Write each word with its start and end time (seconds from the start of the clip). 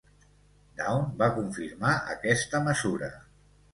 "Dawn" 0.79 1.03
va 1.19 1.29
confirmar 1.35 1.93
aquesta 2.17 2.63
mesura. 2.71 3.13